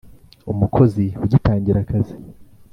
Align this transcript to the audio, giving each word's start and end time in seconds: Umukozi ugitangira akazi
Umukozi 0.51 1.05
ugitangira 1.23 1.77
akazi 1.83 2.13